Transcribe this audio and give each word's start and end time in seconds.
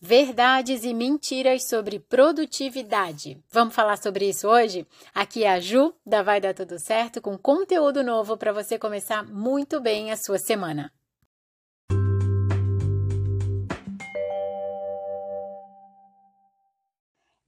Verdades 0.00 0.84
e 0.84 0.94
mentiras 0.94 1.64
sobre 1.64 1.98
produtividade. 1.98 3.36
Vamos 3.50 3.74
falar 3.74 3.98
sobre 3.98 4.28
isso 4.28 4.46
hoje? 4.46 4.86
Aqui 5.12 5.42
é 5.42 5.50
a 5.50 5.58
Ju, 5.58 5.92
da 6.06 6.22
Vai 6.22 6.40
Dar 6.40 6.54
Tudo 6.54 6.78
Certo, 6.78 7.20
com 7.20 7.36
conteúdo 7.36 8.04
novo 8.04 8.36
para 8.36 8.52
você 8.52 8.78
começar 8.78 9.24
muito 9.24 9.80
bem 9.80 10.12
a 10.12 10.16
sua 10.16 10.38
semana. 10.38 10.92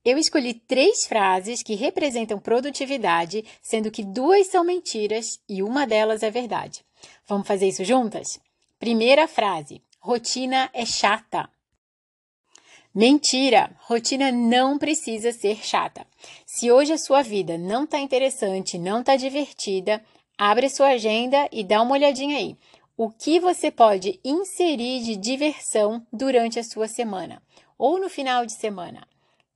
Eu 0.04 0.18
escolhi 0.18 0.54
três 0.54 1.06
frases 1.06 1.62
que 1.62 1.76
representam 1.76 2.40
produtividade, 2.40 3.44
sendo 3.62 3.92
que 3.92 4.02
duas 4.02 4.48
são 4.48 4.64
mentiras 4.64 5.38
e 5.48 5.62
uma 5.62 5.86
delas 5.86 6.24
é 6.24 6.30
verdade. 6.32 6.84
Vamos 7.28 7.46
fazer 7.46 7.68
isso 7.68 7.84
juntas? 7.84 8.40
Primeira 8.76 9.28
frase: 9.28 9.80
rotina 10.00 10.68
é 10.72 10.84
chata. 10.84 11.48
Mentira! 12.92 13.70
Rotina 13.82 14.32
não 14.32 14.76
precisa 14.76 15.30
ser 15.30 15.64
chata. 15.64 16.04
Se 16.44 16.72
hoje 16.72 16.92
a 16.92 16.98
sua 16.98 17.22
vida 17.22 17.56
não 17.56 17.84
está 17.84 18.00
interessante, 18.00 18.76
não 18.78 18.98
está 18.98 19.14
divertida, 19.14 20.02
abre 20.36 20.68
sua 20.68 20.88
agenda 20.88 21.48
e 21.52 21.62
dá 21.62 21.80
uma 21.82 21.92
olhadinha 21.92 22.36
aí. 22.36 22.56
O 22.96 23.08
que 23.08 23.38
você 23.38 23.70
pode 23.70 24.18
inserir 24.24 25.04
de 25.04 25.14
diversão 25.14 26.04
durante 26.12 26.58
a 26.58 26.64
sua 26.64 26.88
semana 26.88 27.40
ou 27.78 28.00
no 28.00 28.08
final 28.08 28.44
de 28.44 28.54
semana? 28.54 29.06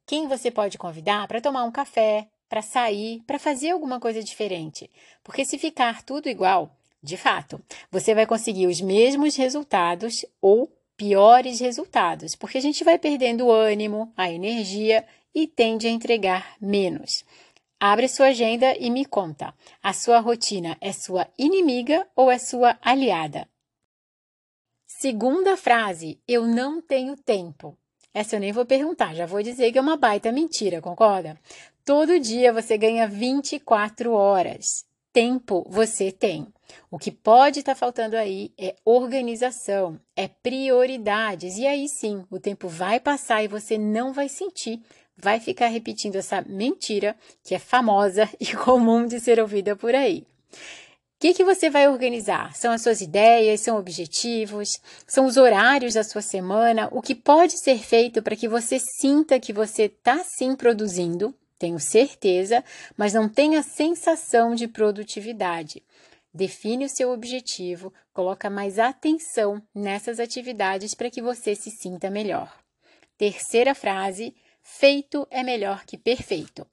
Quem 0.06 0.28
você 0.28 0.48
pode 0.48 0.78
convidar 0.78 1.26
para 1.26 1.40
tomar 1.40 1.64
um 1.64 1.72
café, 1.72 2.28
para 2.48 2.62
sair, 2.62 3.20
para 3.26 3.40
fazer 3.40 3.70
alguma 3.70 3.98
coisa 3.98 4.22
diferente? 4.22 4.88
Porque 5.24 5.44
se 5.44 5.58
ficar 5.58 6.04
tudo 6.04 6.28
igual, 6.28 6.70
de 7.02 7.16
fato, 7.16 7.60
você 7.90 8.14
vai 8.14 8.26
conseguir 8.26 8.68
os 8.68 8.80
mesmos 8.80 9.34
resultados 9.34 10.24
ou 10.40 10.70
piores 10.96 11.60
resultados, 11.60 12.34
porque 12.34 12.58
a 12.58 12.60
gente 12.60 12.84
vai 12.84 12.98
perdendo 12.98 13.46
o 13.46 13.52
ânimo, 13.52 14.12
a 14.16 14.30
energia 14.30 15.04
e 15.34 15.46
tende 15.46 15.86
a 15.86 15.90
entregar 15.90 16.56
menos. 16.60 17.24
Abre 17.78 18.08
sua 18.08 18.26
agenda 18.26 18.76
e 18.78 18.90
me 18.90 19.04
conta: 19.04 19.54
a 19.82 19.92
sua 19.92 20.20
rotina 20.20 20.76
é 20.80 20.92
sua 20.92 21.28
inimiga 21.38 22.06
ou 22.14 22.30
é 22.30 22.38
sua 22.38 22.78
aliada? 22.80 23.48
Segunda 24.86 25.56
frase: 25.56 26.20
eu 26.26 26.46
não 26.46 26.80
tenho 26.80 27.16
tempo. 27.16 27.76
Essa 28.12 28.36
eu 28.36 28.40
nem 28.40 28.52
vou 28.52 28.64
perguntar, 28.64 29.14
já 29.14 29.26
vou 29.26 29.42
dizer 29.42 29.72
que 29.72 29.78
é 29.78 29.80
uma 29.80 29.96
baita 29.96 30.30
mentira, 30.30 30.80
concorda? 30.80 31.36
Todo 31.84 32.20
dia 32.20 32.52
você 32.52 32.78
ganha 32.78 33.08
24 33.08 34.12
horas 34.12 34.86
tempo 35.14 35.64
você 35.70 36.10
tem. 36.10 36.46
O 36.90 36.98
que 36.98 37.12
pode 37.12 37.60
estar 37.60 37.74
tá 37.74 37.78
faltando 37.78 38.16
aí 38.16 38.52
é 38.58 38.74
organização, 38.84 39.98
é 40.16 40.26
prioridades. 40.26 41.56
E 41.56 41.66
aí 41.66 41.88
sim, 41.88 42.24
o 42.28 42.40
tempo 42.40 42.68
vai 42.68 42.98
passar 42.98 43.42
e 43.42 43.48
você 43.48 43.78
não 43.78 44.12
vai 44.12 44.28
sentir, 44.28 44.82
vai 45.16 45.38
ficar 45.38 45.68
repetindo 45.68 46.16
essa 46.16 46.42
mentira 46.42 47.16
que 47.44 47.54
é 47.54 47.58
famosa 47.60 48.28
e 48.40 48.54
comum 48.54 49.06
de 49.06 49.20
ser 49.20 49.38
ouvida 49.38 49.76
por 49.76 49.94
aí. 49.94 50.26
O 50.52 51.26
que, 51.26 51.32
que 51.32 51.44
você 51.44 51.70
vai 51.70 51.88
organizar? 51.88 52.54
São 52.54 52.72
as 52.72 52.82
suas 52.82 53.00
ideias, 53.00 53.60
são 53.60 53.78
objetivos, 53.78 54.80
são 55.06 55.24
os 55.24 55.36
horários 55.38 55.94
da 55.94 56.02
sua 56.02 56.20
semana, 56.20 56.88
o 56.90 57.00
que 57.00 57.14
pode 57.14 57.56
ser 57.56 57.78
feito 57.78 58.20
para 58.20 58.36
que 58.36 58.48
você 58.48 58.78
sinta 58.78 59.40
que 59.40 59.52
você 59.52 59.84
está 59.84 60.22
sim 60.22 60.54
produzindo, 60.54 61.34
tenho 61.64 61.80
certeza, 61.80 62.62
mas 62.94 63.14
não 63.14 63.26
tem 63.26 63.56
a 63.56 63.62
sensação 63.62 64.54
de 64.54 64.68
produtividade. 64.68 65.82
Define 66.32 66.84
o 66.84 66.90
seu 66.90 67.10
objetivo, 67.10 67.90
coloca 68.12 68.50
mais 68.50 68.78
atenção 68.78 69.62
nessas 69.74 70.20
atividades 70.20 70.92
para 70.92 71.10
que 71.10 71.22
você 71.22 71.54
se 71.54 71.70
sinta 71.70 72.10
melhor. 72.10 72.54
Terceira 73.16 73.74
frase: 73.74 74.36
feito 74.62 75.26
é 75.30 75.42
melhor 75.42 75.86
que 75.86 75.96
perfeito. 75.96 76.66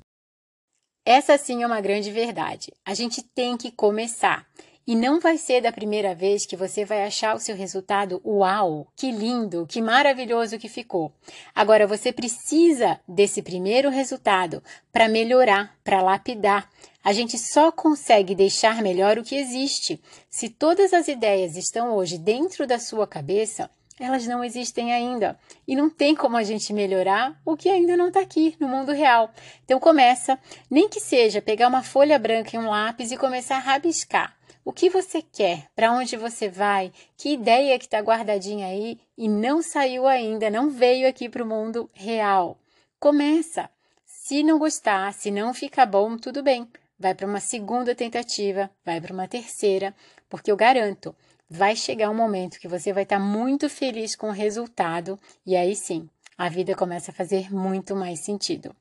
Essa 1.05 1.37
sim 1.37 1.63
é 1.63 1.65
uma 1.65 1.79
grande 1.79 2.11
verdade. 2.11 2.73
A 2.83 2.93
gente 2.93 3.23
tem 3.23 3.55
que 3.55 3.71
começar. 3.71 4.45
E 4.85 4.95
não 4.95 5.19
vai 5.19 5.37
ser 5.37 5.61
da 5.61 5.71
primeira 5.71 6.15
vez 6.15 6.45
que 6.45 6.55
você 6.55 6.83
vai 6.83 7.03
achar 7.03 7.35
o 7.35 7.39
seu 7.39 7.55
resultado 7.55 8.19
uau, 8.25 8.87
que 8.95 9.11
lindo, 9.11 9.67
que 9.67 9.81
maravilhoso 9.81 10.57
que 10.57 10.67
ficou. 10.67 11.13
Agora 11.53 11.85
você 11.85 12.11
precisa 12.11 12.99
desse 13.07 13.43
primeiro 13.43 13.89
resultado 13.89 14.63
para 14.91 15.07
melhorar, 15.07 15.75
para 15.83 16.01
lapidar. 16.01 16.67
A 17.03 17.13
gente 17.13 17.37
só 17.37 17.71
consegue 17.71 18.33
deixar 18.33 18.81
melhor 18.81 19.19
o 19.19 19.23
que 19.23 19.35
existe. 19.35 20.01
Se 20.29 20.49
todas 20.49 20.93
as 20.93 21.07
ideias 21.07 21.55
estão 21.55 21.95
hoje 21.95 22.17
dentro 22.17 22.65
da 22.65 22.79
sua 22.79 23.05
cabeça, 23.05 23.69
elas 23.99 24.25
não 24.25 24.43
existem 24.43 24.91
ainda. 24.91 25.37
E 25.67 25.75
não 25.75 25.89
tem 25.89 26.15
como 26.15 26.35
a 26.35 26.43
gente 26.43 26.73
melhorar 26.73 27.39
o 27.45 27.55
que 27.55 27.69
ainda 27.69 27.95
não 27.95 28.07
está 28.07 28.19
aqui 28.19 28.55
no 28.59 28.67
mundo 28.67 28.91
real. 28.91 29.31
Então 29.63 29.79
começa, 29.79 30.39
nem 30.69 30.89
que 30.89 30.99
seja 30.99 31.41
pegar 31.41 31.67
uma 31.67 31.83
folha 31.83 32.17
branca 32.17 32.55
e 32.55 32.59
um 32.59 32.67
lápis 32.67 33.11
e 33.11 33.17
começar 33.17 33.57
a 33.57 33.59
rabiscar. 33.59 34.35
O 34.63 34.71
que 34.71 34.91
você 34.91 35.23
quer? 35.23 35.69
Para 35.75 35.91
onde 35.91 36.15
você 36.15 36.47
vai? 36.47 36.91
Que 37.17 37.33
ideia 37.33 37.79
que 37.79 37.85
está 37.85 37.99
guardadinha 37.99 38.67
aí 38.67 38.99
e 39.17 39.27
não 39.27 39.61
saiu 39.63 40.07
ainda, 40.07 40.51
não 40.51 40.69
veio 40.69 41.07
aqui 41.07 41.27
para 41.27 41.43
o 41.43 41.47
mundo 41.47 41.89
real? 41.93 42.59
Começa. 42.99 43.67
Se 44.05 44.43
não 44.43 44.59
gostar, 44.59 45.11
se 45.13 45.31
não 45.31 45.51
ficar 45.51 45.87
bom, 45.87 46.15
tudo 46.15 46.43
bem. 46.43 46.67
Vai 46.99 47.15
para 47.15 47.25
uma 47.25 47.39
segunda 47.39 47.95
tentativa, 47.95 48.69
vai 48.85 49.01
para 49.01 49.11
uma 49.11 49.27
terceira, 49.27 49.95
porque 50.29 50.51
eu 50.51 50.55
garanto, 50.55 51.15
vai 51.49 51.75
chegar 51.75 52.11
um 52.11 52.15
momento 52.15 52.59
que 52.59 52.67
você 52.67 52.93
vai 52.93 53.01
estar 53.01 53.17
tá 53.17 53.23
muito 53.23 53.67
feliz 53.67 54.15
com 54.15 54.27
o 54.27 54.31
resultado 54.31 55.19
e 55.43 55.55
aí 55.55 55.75
sim, 55.75 56.07
a 56.37 56.47
vida 56.49 56.75
começa 56.75 57.09
a 57.09 57.15
fazer 57.15 57.51
muito 57.51 57.95
mais 57.95 58.23
sentido. 58.23 58.75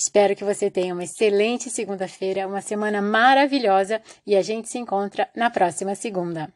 Espero 0.00 0.34
que 0.34 0.42
você 0.42 0.70
tenha 0.70 0.94
uma 0.94 1.04
excelente 1.04 1.68
segunda-feira, 1.68 2.48
uma 2.48 2.62
semana 2.62 3.02
maravilhosa 3.02 4.00
e 4.26 4.34
a 4.34 4.40
gente 4.40 4.66
se 4.66 4.78
encontra 4.78 5.28
na 5.36 5.50
próxima 5.50 5.94
segunda. 5.94 6.50